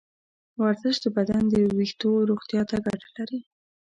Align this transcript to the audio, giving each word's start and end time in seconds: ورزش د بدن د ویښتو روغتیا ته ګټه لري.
ورزش 0.61 0.95
د 1.01 1.05
بدن 1.17 1.43
د 1.49 1.53
ویښتو 1.77 2.09
روغتیا 2.29 2.61
ته 2.69 2.75
ګټه 2.85 3.09
لري. 3.17 3.39